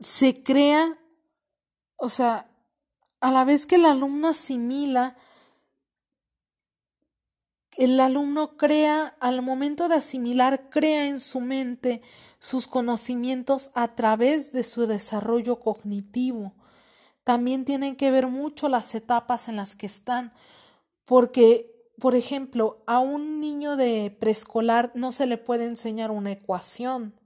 se 0.00 0.42
crea, 0.42 0.98
o 1.96 2.08
sea, 2.08 2.50
a 3.20 3.30
la 3.30 3.44
vez 3.44 3.66
que 3.66 3.76
el 3.76 3.86
alumno 3.86 4.28
asimila, 4.28 5.16
el 7.76 7.98
alumno 7.98 8.56
crea, 8.56 9.16
al 9.20 9.42
momento 9.42 9.88
de 9.88 9.96
asimilar, 9.96 10.68
crea 10.70 11.06
en 11.06 11.18
su 11.20 11.40
mente 11.40 12.02
sus 12.38 12.66
conocimientos 12.66 13.70
a 13.74 13.94
través 13.94 14.52
de 14.52 14.62
su 14.62 14.86
desarrollo 14.86 15.60
cognitivo 15.60 16.54
también 17.24 17.64
tienen 17.64 17.96
que 17.96 18.10
ver 18.10 18.28
mucho 18.28 18.68
las 18.68 18.94
etapas 18.94 19.48
en 19.48 19.56
las 19.56 19.74
que 19.74 19.86
están, 19.86 20.32
porque, 21.06 21.90
por 21.98 22.14
ejemplo, 22.14 22.84
a 22.86 22.98
un 23.00 23.40
niño 23.40 23.76
de 23.76 24.14
preescolar 24.20 24.92
no 24.94 25.10
se 25.10 25.26
le 25.26 25.38
puede 25.38 25.64
enseñar 25.64 26.10
una 26.10 26.32
ecuación. 26.32 27.18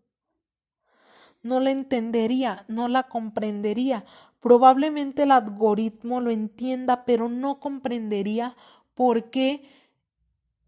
No 1.42 1.61
la 1.61 1.71
entendería, 1.71 2.64
no 2.68 2.88
la 2.88 3.04
comprendería. 3.04 4.04
Probablemente 4.40 5.23
el 5.23 5.33
algoritmo 5.33 6.21
lo 6.21 6.30
entienda, 6.30 7.04
pero 7.04 7.28
no 7.28 7.61
comprendería 7.61 8.57
por 8.95 9.30
qué 9.30 9.62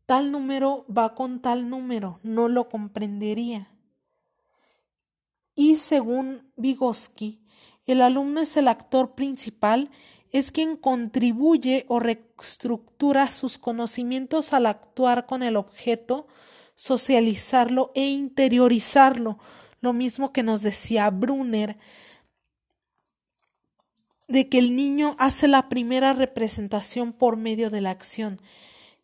tal 0.06 0.32
número 0.32 0.86
va 0.86 1.14
con 1.14 1.40
tal 1.40 1.68
número, 1.68 2.18
no 2.22 2.48
lo 2.48 2.68
comprendería. 2.68 3.68
Y 5.54 5.76
según 5.76 6.50
Vygotsky, 6.56 7.40
el 7.86 8.02
alumno 8.02 8.40
es 8.40 8.56
el 8.56 8.68
actor 8.68 9.14
principal, 9.14 9.90
es 10.32 10.50
quien 10.52 10.76
contribuye 10.76 11.84
o 11.88 12.00
reestructura 12.00 13.30
sus 13.30 13.58
conocimientos 13.58 14.52
al 14.52 14.66
actuar 14.66 15.26
con 15.26 15.42
el 15.42 15.56
objeto, 15.56 16.28
socializarlo 16.76 17.90
e 17.94 18.08
interiorizarlo, 18.08 19.38
lo 19.80 19.92
mismo 19.92 20.32
que 20.32 20.42
nos 20.42 20.62
decía 20.62 21.10
Brunner, 21.10 21.78
de 24.28 24.48
que 24.48 24.58
el 24.58 24.76
niño 24.76 25.16
hace 25.18 25.48
la 25.48 25.68
primera 25.68 26.12
representación 26.12 27.12
por 27.12 27.36
medio 27.36 27.68
de 27.68 27.80
la 27.80 27.90
acción. 27.90 28.40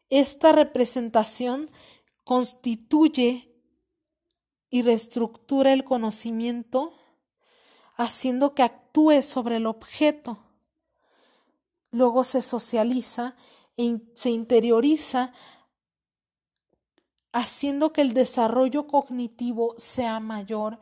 Esta 0.08 0.52
representación 0.52 1.68
constituye 2.22 3.50
y 4.70 4.82
reestructura 4.82 5.72
el 5.72 5.84
conocimiento 5.84 6.92
haciendo 7.96 8.54
que 8.54 8.62
actúe 8.62 9.22
sobre 9.22 9.56
el 9.56 9.66
objeto. 9.66 10.38
Luego 11.90 12.24
se 12.24 12.42
socializa 12.42 13.36
e 13.76 14.00
se 14.14 14.30
interioriza 14.30 15.32
haciendo 17.36 17.92
que 17.92 18.00
el 18.00 18.14
desarrollo 18.14 18.86
cognitivo 18.86 19.74
sea 19.76 20.20
mayor 20.20 20.78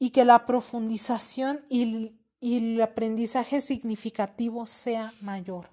y 0.00 0.10
que 0.10 0.24
la 0.24 0.44
profundización 0.44 1.64
y 1.68 2.16
el, 2.40 2.82
aprendizaje 2.82 3.60
significativo 3.60 4.66
sea 4.66 5.12
mayor. 5.20 5.70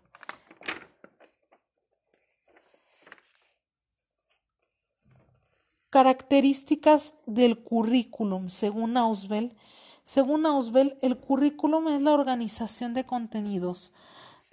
Características 5.90 7.16
del 7.26 7.64
currículum, 7.64 8.50
según 8.50 8.98
Auswell. 8.98 9.56
Según 10.04 10.46
Auswell, 10.46 10.96
el 11.02 11.18
currículum 11.18 11.88
es 11.88 12.02
la 12.02 12.12
organización 12.12 12.94
de 12.94 13.04
contenidos, 13.04 13.94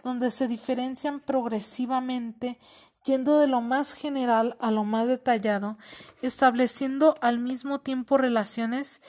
donde 0.03 0.31
se 0.31 0.49
diferencian 0.49 1.21
progresivamente 1.21 2.59
yendo 3.05 3.39
de 3.39 3.47
lo 3.47 3.61
más 3.61 3.93
general 3.95 4.57
a 4.61 4.71
lo 4.71 4.85
más 4.85 5.09
detallado, 5.09 5.79
estableciendo 6.23 7.17
al 7.21 7.39
mismo 7.39 7.81
tiempo 7.81 8.19
relaciones 8.19 9.01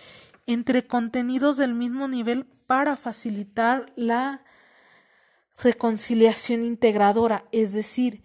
entre 0.45 0.88
contenidos 0.88 1.57
del 1.57 1.74
mismo 1.74 2.07
nivel 2.07 2.45
para 2.67 2.95
facilitar 2.95 3.91
la 3.95 4.43
reconciliación 5.62 6.63
integradora, 6.63 7.45
es 7.51 7.74
decir, 7.74 8.24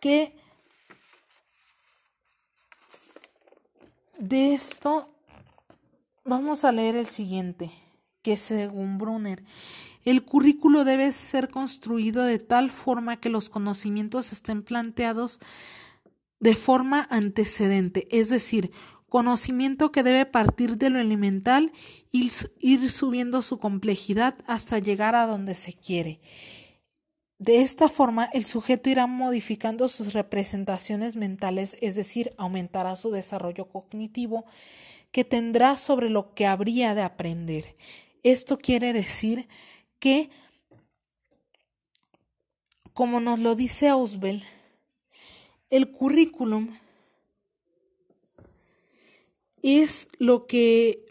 que 0.00 0.38
de 4.18 4.54
esto 4.54 5.14
vamos 6.24 6.64
a 6.64 6.72
leer 6.72 6.96
el 6.96 7.06
siguiente, 7.06 7.70
que 8.22 8.36
según 8.36 8.98
Brunner, 8.98 9.44
el 10.04 10.24
currículo 10.24 10.84
debe 10.84 11.12
ser 11.12 11.48
construido 11.48 12.22
de 12.24 12.38
tal 12.38 12.70
forma 12.70 13.18
que 13.18 13.28
los 13.28 13.48
conocimientos 13.48 14.32
estén 14.32 14.62
planteados 14.62 15.40
de 16.40 16.54
forma 16.54 17.06
antecedente, 17.10 18.06
es 18.10 18.28
decir, 18.28 18.70
conocimiento 19.08 19.90
que 19.90 20.02
debe 20.02 20.26
partir 20.26 20.76
de 20.76 20.90
lo 20.90 20.98
elemental 20.98 21.72
y 22.12 22.30
ir 22.60 22.90
subiendo 22.90 23.42
su 23.42 23.58
complejidad 23.58 24.36
hasta 24.46 24.78
llegar 24.78 25.14
a 25.14 25.26
donde 25.26 25.54
se 25.54 25.72
quiere. 25.72 26.20
De 27.38 27.60
esta 27.60 27.88
forma, 27.88 28.28
el 28.32 28.44
sujeto 28.44 28.90
irá 28.90 29.06
modificando 29.06 29.88
sus 29.88 30.12
representaciones 30.12 31.14
mentales, 31.14 31.76
es 31.80 31.94
decir, 31.94 32.30
aumentará 32.36 32.96
su 32.96 33.10
desarrollo 33.10 33.68
cognitivo 33.68 34.44
que 35.12 35.24
tendrá 35.24 35.76
sobre 35.76 36.10
lo 36.10 36.34
que 36.34 36.46
habría 36.46 36.94
de 36.94 37.02
aprender. 37.02 37.76
Esto 38.24 38.58
quiere 38.58 38.92
decir 38.92 39.48
que, 39.98 40.30
como 42.92 43.20
nos 43.20 43.38
lo 43.40 43.54
dice 43.54 43.88
Ausbel, 43.88 44.42
el 45.70 45.90
currículum 45.90 46.78
es 49.62 50.08
lo 50.18 50.46
que 50.46 51.04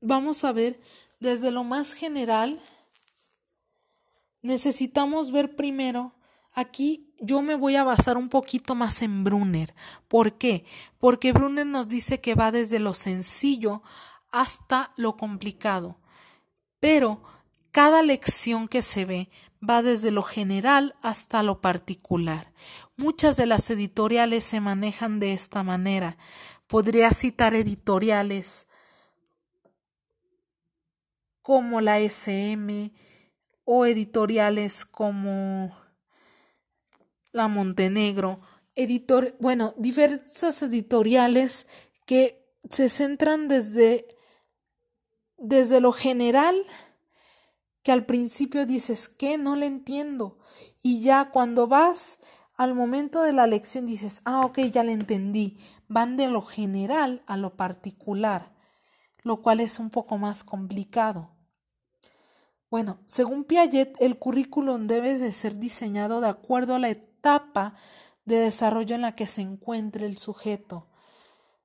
vamos 0.00 0.44
a 0.44 0.52
ver 0.52 0.80
desde 1.20 1.50
lo 1.50 1.64
más 1.64 1.92
general. 1.92 2.60
Necesitamos 4.42 5.32
ver 5.32 5.56
primero, 5.56 6.12
aquí 6.52 7.14
yo 7.18 7.42
me 7.42 7.54
voy 7.54 7.76
a 7.76 7.84
basar 7.84 8.16
un 8.16 8.28
poquito 8.28 8.74
más 8.74 9.02
en 9.02 9.24
Brunner. 9.24 9.74
¿Por 10.08 10.36
qué? 10.36 10.64
Porque 10.98 11.32
Brunner 11.32 11.66
nos 11.66 11.88
dice 11.88 12.20
que 12.20 12.34
va 12.34 12.52
desde 12.52 12.78
lo 12.78 12.94
sencillo 12.94 13.82
hasta 14.30 14.92
lo 14.96 15.16
complicado. 15.16 15.96
Pero 16.80 17.22
cada 17.74 18.04
lección 18.04 18.68
que 18.68 18.82
se 18.82 19.04
ve 19.04 19.28
va 19.68 19.82
desde 19.82 20.12
lo 20.12 20.22
general 20.22 20.94
hasta 21.02 21.42
lo 21.42 21.60
particular. 21.60 22.52
Muchas 22.96 23.36
de 23.36 23.46
las 23.46 23.68
editoriales 23.68 24.44
se 24.44 24.60
manejan 24.60 25.18
de 25.18 25.32
esta 25.32 25.64
manera. 25.64 26.16
Podría 26.68 27.10
citar 27.10 27.52
editoriales 27.52 28.68
como 31.42 31.80
la 31.80 31.98
SM 31.98 32.92
o 33.64 33.86
editoriales 33.86 34.84
como 34.84 35.76
la 37.32 37.48
Montenegro, 37.48 38.38
editor, 38.76 39.34
bueno, 39.40 39.74
diversas 39.76 40.62
editoriales 40.62 41.66
que 42.06 42.40
se 42.70 42.88
centran 42.88 43.48
desde 43.48 44.06
desde 45.36 45.80
lo 45.80 45.92
general 45.92 46.54
que 47.84 47.92
al 47.92 48.06
principio 48.06 48.66
dices 48.66 49.08
que 49.08 49.38
no 49.38 49.54
le 49.54 49.66
entiendo 49.66 50.38
y 50.82 51.02
ya 51.02 51.30
cuando 51.30 51.68
vas 51.68 52.18
al 52.56 52.74
momento 52.74 53.22
de 53.22 53.32
la 53.32 53.46
lección 53.46 53.84
dices, 53.84 54.22
ah, 54.24 54.40
ok, 54.40 54.60
ya 54.60 54.82
le 54.82 54.92
entendí. 54.92 55.58
Van 55.86 56.16
de 56.16 56.28
lo 56.28 56.40
general 56.40 57.22
a 57.26 57.36
lo 57.36 57.56
particular, 57.56 58.52
lo 59.22 59.42
cual 59.42 59.60
es 59.60 59.78
un 59.78 59.90
poco 59.90 60.18
más 60.18 60.44
complicado. 60.44 61.30
Bueno, 62.70 63.00
según 63.04 63.44
Piaget, 63.44 63.96
el 64.00 64.18
currículum 64.18 64.86
debe 64.86 65.18
de 65.18 65.32
ser 65.32 65.58
diseñado 65.58 66.20
de 66.20 66.28
acuerdo 66.28 66.76
a 66.76 66.78
la 66.78 66.90
etapa 66.90 67.74
de 68.24 68.36
desarrollo 68.36 68.94
en 68.94 69.02
la 69.02 69.14
que 69.14 69.26
se 69.26 69.42
encuentre 69.42 70.06
el 70.06 70.16
sujeto. 70.16 70.88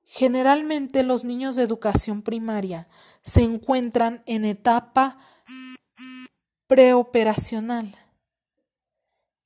Generalmente 0.04 1.02
los 1.02 1.24
niños 1.24 1.56
de 1.56 1.62
educación 1.62 2.22
primaria 2.22 2.88
se 3.22 3.42
encuentran 3.42 4.22
en 4.26 4.44
etapa 4.44 5.18
preoperacional 6.70 7.96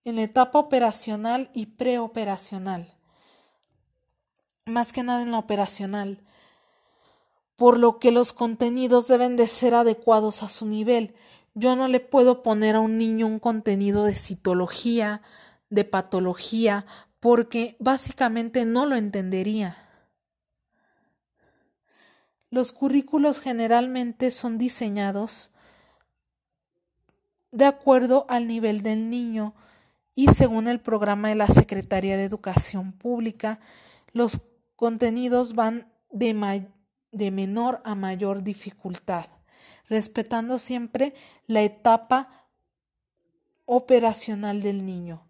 en 0.04 0.18
etapa 0.18 0.58
operacional 0.58 1.50
y 1.54 1.64
preoperacional. 1.64 2.98
Más 4.66 4.92
que 4.92 5.02
nada 5.02 5.22
en 5.22 5.30
la 5.30 5.38
operacional. 5.38 6.22
Por 7.56 7.78
lo 7.78 7.98
que 7.98 8.12
los 8.12 8.34
contenidos 8.34 9.08
deben 9.08 9.36
de 9.36 9.46
ser 9.46 9.72
adecuados 9.72 10.42
a 10.42 10.50
su 10.50 10.66
nivel. 10.66 11.14
Yo 11.54 11.76
no 11.76 11.88
le 11.88 11.98
puedo 11.98 12.42
poner 12.42 12.76
a 12.76 12.80
un 12.80 12.98
niño 12.98 13.26
un 13.26 13.38
contenido 13.38 14.04
de 14.04 14.12
citología, 14.12 15.22
de 15.70 15.84
patología, 15.84 16.84
porque 17.20 17.78
básicamente 17.78 18.66
no 18.66 18.84
lo 18.84 18.96
entendería. 18.96 19.78
Los 22.50 22.72
currículos 22.72 23.40
generalmente 23.40 24.30
son 24.30 24.58
diseñados 24.58 25.53
de 27.54 27.66
acuerdo 27.66 28.26
al 28.28 28.48
nivel 28.48 28.82
del 28.82 29.08
niño, 29.10 29.54
y 30.12 30.26
según 30.26 30.66
el 30.66 30.80
programa 30.80 31.28
de 31.28 31.36
la 31.36 31.46
Secretaría 31.46 32.16
de 32.16 32.24
Educación 32.24 32.92
Pública, 32.92 33.60
los 34.12 34.40
contenidos 34.74 35.54
van 35.54 35.88
de, 36.10 36.34
menor 37.30 37.80
a 37.84 37.94
mayor 37.94 38.42
dificultad, 38.42 39.26
respetando 39.88 40.58
siempre 40.58 41.14
la 41.46 41.62
etapa 41.62 42.28
operacional 43.66 44.60
del 44.60 44.84
niño. 44.84 45.24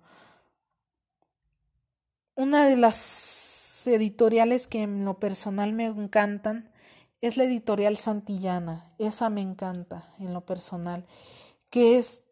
Una 2.34 2.66
de 2.66 2.76
las 2.78 3.86
editoriales 3.86 4.66
que 4.66 4.82
en 4.82 5.04
lo 5.04 5.20
personal 5.20 5.74
me 5.74 5.86
encantan 5.86 6.70
es 7.20 7.36
la 7.36 7.44
editorial 7.44 7.98
Santillana. 7.98 8.94
Esa 8.98 9.28
me 9.28 9.42
encanta 9.42 10.08
en 10.18 10.32
lo 10.32 10.40
personal, 10.46 11.04
que 11.74 11.98
es 11.98 12.22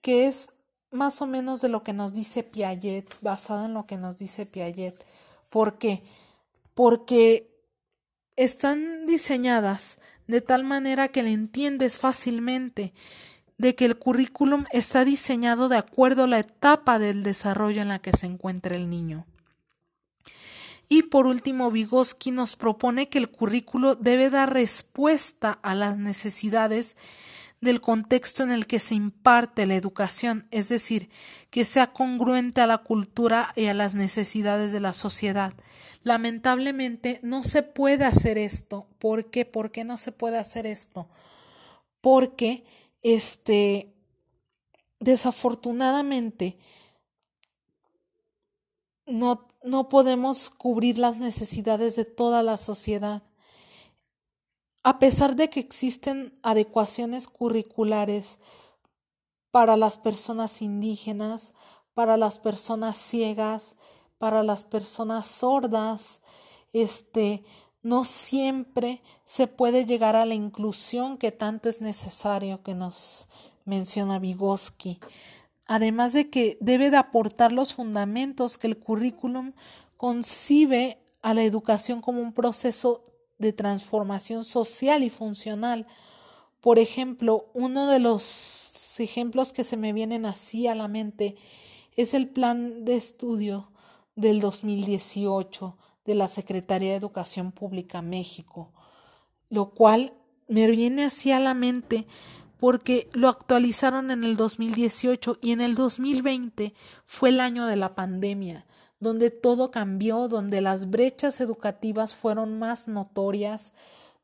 que 0.00 0.28
es 0.28 0.50
más 0.92 1.20
o 1.20 1.26
menos 1.26 1.60
de 1.60 1.68
lo 1.68 1.82
que 1.82 1.92
nos 1.92 2.12
dice 2.12 2.44
Piaget, 2.44 3.20
basado 3.20 3.64
en 3.64 3.74
lo 3.74 3.84
que 3.84 3.96
nos 3.96 4.16
dice 4.16 4.46
Piaget. 4.46 4.94
¿Por 5.50 5.76
qué? 5.76 6.04
Porque 6.72 7.50
están 8.36 9.04
diseñadas 9.04 9.98
de 10.28 10.40
tal 10.40 10.62
manera 10.62 11.08
que 11.08 11.24
le 11.24 11.32
entiendes 11.32 11.98
fácilmente 11.98 12.92
de 13.58 13.74
que 13.74 13.86
el 13.86 13.98
currículum 13.98 14.66
está 14.70 15.04
diseñado 15.04 15.68
de 15.68 15.78
acuerdo 15.78 16.22
a 16.22 16.28
la 16.28 16.38
etapa 16.38 17.00
del 17.00 17.24
desarrollo 17.24 17.82
en 17.82 17.88
la 17.88 17.98
que 17.98 18.12
se 18.12 18.26
encuentra 18.26 18.76
el 18.76 18.88
niño. 18.88 19.26
Y 20.88 21.02
por 21.02 21.26
último, 21.26 21.72
Vygotsky 21.72 22.30
nos 22.30 22.54
propone 22.54 23.08
que 23.08 23.18
el 23.18 23.32
currículo 23.32 23.96
debe 23.96 24.30
dar 24.30 24.52
respuesta 24.52 25.58
a 25.62 25.74
las 25.74 25.98
necesidades 25.98 26.94
del 27.60 27.80
contexto 27.80 28.42
en 28.42 28.52
el 28.52 28.66
que 28.66 28.80
se 28.80 28.94
imparte 28.94 29.66
la 29.66 29.74
educación, 29.74 30.46
es 30.50 30.68
decir, 30.68 31.08
que 31.50 31.64
sea 31.64 31.92
congruente 31.92 32.60
a 32.60 32.66
la 32.66 32.78
cultura 32.78 33.52
y 33.56 33.66
a 33.66 33.74
las 33.74 33.94
necesidades 33.94 34.72
de 34.72 34.80
la 34.80 34.92
sociedad. 34.92 35.54
Lamentablemente 36.02 37.18
no 37.22 37.42
se 37.42 37.62
puede 37.62 38.04
hacer 38.04 38.38
esto. 38.38 38.86
¿Por 38.98 39.30
qué? 39.30 39.44
¿Por 39.44 39.72
qué 39.72 39.84
no 39.84 39.96
se 39.96 40.12
puede 40.12 40.38
hacer 40.38 40.66
esto? 40.66 41.08
Porque 42.00 42.64
este 43.02 43.92
desafortunadamente 45.00 46.58
no, 49.06 49.48
no 49.62 49.88
podemos 49.88 50.50
cubrir 50.50 50.98
las 50.98 51.18
necesidades 51.18 51.96
de 51.96 52.04
toda 52.04 52.42
la 52.42 52.56
sociedad. 52.56 53.22
A 54.86 55.00
pesar 55.00 55.34
de 55.34 55.50
que 55.50 55.58
existen 55.58 56.38
adecuaciones 56.44 57.26
curriculares 57.26 58.38
para 59.50 59.76
las 59.76 59.98
personas 59.98 60.62
indígenas, 60.62 61.54
para 61.92 62.16
las 62.16 62.38
personas 62.38 62.96
ciegas, 62.96 63.74
para 64.18 64.44
las 64.44 64.62
personas 64.62 65.26
sordas, 65.26 66.20
este, 66.72 67.42
no 67.82 68.04
siempre 68.04 69.02
se 69.24 69.48
puede 69.48 69.86
llegar 69.86 70.14
a 70.14 70.24
la 70.24 70.34
inclusión 70.34 71.18
que 71.18 71.32
tanto 71.32 71.68
es 71.68 71.80
necesario 71.80 72.62
que 72.62 72.76
nos 72.76 73.28
menciona 73.64 74.20
Vygotsky. 74.20 75.00
Además 75.66 76.12
de 76.12 76.30
que 76.30 76.58
debe 76.60 76.92
de 76.92 76.98
aportar 76.98 77.50
los 77.50 77.74
fundamentos 77.74 78.56
que 78.56 78.68
el 78.68 78.78
currículum 78.78 79.52
concibe 79.96 81.00
a 81.22 81.34
la 81.34 81.42
educación 81.42 82.00
como 82.00 82.20
un 82.20 82.32
proceso 82.32 83.02
de 83.38 83.52
transformación 83.52 84.44
social 84.44 85.02
y 85.02 85.10
funcional. 85.10 85.86
Por 86.60 86.78
ejemplo, 86.78 87.50
uno 87.54 87.88
de 87.88 87.98
los 87.98 88.98
ejemplos 89.00 89.52
que 89.52 89.64
se 89.64 89.76
me 89.76 89.92
vienen 89.92 90.26
así 90.26 90.66
a 90.66 90.74
la 90.74 90.88
mente 90.88 91.36
es 91.96 92.14
el 92.14 92.28
plan 92.28 92.84
de 92.84 92.96
estudio 92.96 93.70
del 94.14 94.40
2018 94.40 95.76
de 96.04 96.14
la 96.14 96.28
Secretaría 96.28 96.90
de 96.90 96.96
Educación 96.96 97.52
Pública 97.52 98.00
México, 98.00 98.72
lo 99.50 99.70
cual 99.70 100.14
me 100.48 100.70
viene 100.70 101.04
así 101.04 101.32
a 101.32 101.40
la 101.40 101.54
mente 101.54 102.06
porque 102.58 103.10
lo 103.12 103.28
actualizaron 103.28 104.10
en 104.10 104.24
el 104.24 104.36
2018 104.36 105.38
y 105.42 105.52
en 105.52 105.60
el 105.60 105.74
2020 105.74 106.72
fue 107.04 107.28
el 107.28 107.40
año 107.40 107.66
de 107.66 107.76
la 107.76 107.94
pandemia 107.94 108.66
donde 109.00 109.30
todo 109.30 109.70
cambió, 109.70 110.28
donde 110.28 110.60
las 110.60 110.90
brechas 110.90 111.40
educativas 111.40 112.14
fueron 112.14 112.58
más 112.58 112.88
notorias, 112.88 113.72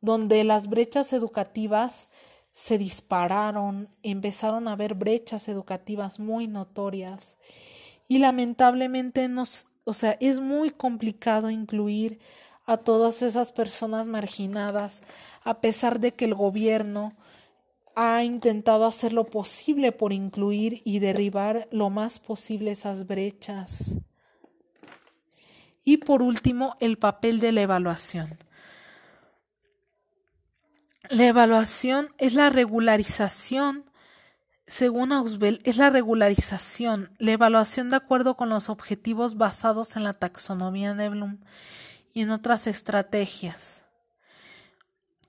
donde 0.01 0.45
las 0.45 0.69
brechas 0.69 1.13
educativas 1.13 2.11
se 2.53 2.79
dispararon, 2.79 3.89
empezaron 4.03 4.69
a 4.69 4.73
haber 4.73 4.95
brechas 4.95 5.49
educativas 5.49 6.19
muy 6.19 6.47
notorias 6.47 7.39
y 8.09 8.19
lamentablemente 8.19 9.29
nos, 9.29 9.67
o 9.85 9.95
sea, 9.95 10.17
es 10.21 10.41
muy 10.41 10.71
complicado 10.71 11.51
incluir 11.51 12.19
a 12.67 12.77
todas 12.77 13.23
esas 13.23 13.53
personas 13.53 14.07
marginadas 14.07 15.03
a 15.45 15.61
pesar 15.61 15.99
de 15.99 16.13
que 16.13 16.27
el 16.27 16.35
gobierno 16.35 17.15
ha 17.95 18.23
intentado 18.25 18.85
hacer 18.85 19.13
lo 19.13 19.25
posible 19.25 19.93
por 19.93 20.13
incluir 20.13 20.81
y 20.85 20.99
derribar 20.99 21.69
lo 21.71 21.91
más 21.91 22.19
posible 22.19 22.71
esas 22.71 23.07
brechas. 23.07 23.97
Y 25.85 25.99
por 25.99 26.23
último, 26.23 26.77
el 26.81 26.99
papel 26.99 27.41
de 27.41 27.53
la 27.53 27.63
evaluación. 27.63 28.39
La 31.09 31.27
evaluación 31.27 32.09
es 32.19 32.35
la 32.35 32.49
regularización, 32.49 33.85
según 34.67 35.13
Ausbel, 35.13 35.61
es 35.65 35.77
la 35.77 35.91
regularización, 35.91 37.11
la 37.19 37.33
evaluación 37.33 37.91
de 37.91 37.97
acuerdo 37.97 38.37
con 38.37 38.49
los 38.49 38.69
objetivos 38.69 39.37
basados 39.37 39.97
en 39.97 40.05
la 40.05 40.15
taxonomía 40.15 40.95
de 40.95 41.09
Bloom 41.09 41.41
y 42.15 42.23
en 42.23 42.31
otras 42.31 42.67
estrategias. 42.67 43.85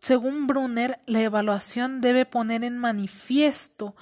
Según 0.04 0.48
Brunner, 0.48 1.00
la 1.06 1.22
evaluación 1.22 2.02
debe 2.02 2.26
poner 2.26 2.66
en 2.66 2.78
manifiesto 2.78 3.96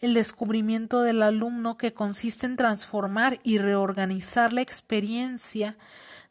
el 0.00 0.14
descubrimiento 0.14 1.02
del 1.02 1.20
alumno 1.20 1.76
que 1.76 1.92
consiste 1.92 2.46
en 2.46 2.54
transformar 2.54 3.40
y 3.42 3.58
reorganizar 3.58 4.52
la 4.52 4.60
experiencia 4.60 5.76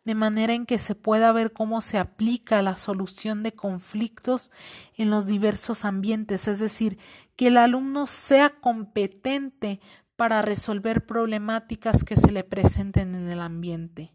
de 0.06 0.16
manera 0.16 0.54
en 0.54 0.66
que 0.66 0.80
se 0.80 0.96
pueda 0.96 1.34
ver 1.34 1.52
cómo 1.52 1.82
se 1.82 1.98
aplica 1.98 2.62
la 2.62 2.78
solución 2.78 3.44
de 3.44 3.52
conflictos 3.52 4.50
en 4.96 5.10
los 5.10 5.28
diversos 5.28 5.84
ambientes, 5.84 6.48
es 6.48 6.60
decir, 6.60 6.98
que 7.36 7.48
el 7.48 7.58
alumno 7.58 8.06
sea 8.06 8.52
competente 8.52 9.82
para 10.16 10.42
resolver 10.42 11.06
problemáticas 11.06 12.06
que 12.06 12.16
se 12.16 12.32
le 12.32 12.46
presenten 12.46 13.14
en 13.14 13.28
el 13.28 13.42
ambiente. 13.42 14.14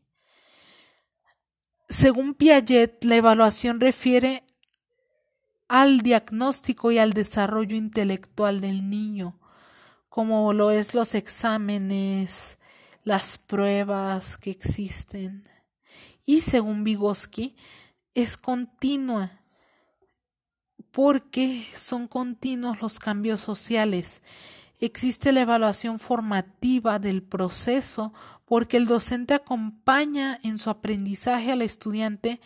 Según 1.90 2.32
Piaget, 2.32 3.04
la 3.04 3.16
evaluación 3.16 3.78
refiere 3.78 4.44
al 5.72 6.02
diagnóstico 6.02 6.92
y 6.92 6.98
al 6.98 7.14
desarrollo 7.14 7.78
intelectual 7.78 8.60
del 8.60 8.90
niño, 8.90 9.40
como 10.10 10.52
lo 10.52 10.70
es 10.70 10.92
los 10.92 11.14
exámenes, 11.14 12.58
las 13.04 13.38
pruebas 13.38 14.36
que 14.36 14.50
existen. 14.50 15.48
Y 16.26 16.42
según 16.42 16.84
Vygotsky, 16.84 17.56
es 18.12 18.36
continua 18.36 19.40
porque 20.90 21.64
son 21.74 22.06
continuos 22.06 22.82
los 22.82 22.98
cambios 22.98 23.40
sociales. 23.40 24.20
Existe 24.78 25.32
la 25.32 25.40
evaluación 25.40 25.98
formativa 25.98 26.98
del 26.98 27.22
proceso 27.22 28.12
porque 28.44 28.76
el 28.76 28.84
docente 28.84 29.32
acompaña 29.32 30.38
en 30.42 30.58
su 30.58 30.68
aprendizaje 30.68 31.50
al 31.50 31.62
estudiante 31.62 32.42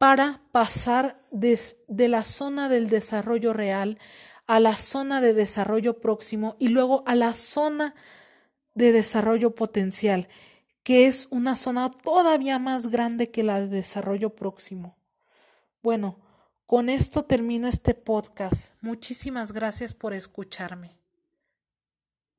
para 0.00 0.40
pasar 0.50 1.20
de, 1.30 1.60
la 2.08 2.24
zona 2.24 2.70
del 2.70 2.88
desarrollo 2.88 3.52
real 3.52 3.98
a 4.46 4.58
la 4.58 4.74
zona 4.78 5.20
de 5.20 5.34
desarrollo 5.34 6.00
próximo 6.00 6.56
y 6.58 6.68
luego 6.68 7.04
a 7.06 7.14
la 7.14 7.34
zona 7.34 7.94
de 8.74 8.92
desarrollo 8.92 9.54
potencial, 9.54 10.28
que 10.84 11.06
es 11.06 11.28
una 11.30 11.54
zona 11.54 11.90
todavía 11.90 12.58
más 12.58 12.86
grande 12.86 13.30
que 13.30 13.42
la 13.42 13.60
de 13.60 13.68
desarrollo 13.68 14.34
próximo. 14.34 14.96
Bueno, 15.82 16.18
con 16.64 16.88
esto 16.88 17.26
termino 17.26 17.68
este 17.68 17.92
podcast. 17.92 18.76
Muchísimas 18.80 19.52
gracias 19.52 19.92
por 19.92 20.14
escucharme. 20.14 20.99